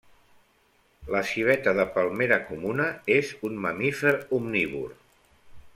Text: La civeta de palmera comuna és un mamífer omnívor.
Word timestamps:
La 1.15 1.21
civeta 1.31 1.73
de 1.81 1.85
palmera 1.97 2.41
comuna 2.47 2.87
és 3.19 3.35
un 3.51 3.61
mamífer 3.67 4.15
omnívor. 4.39 4.97